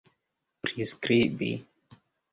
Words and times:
priskribi 0.63 1.51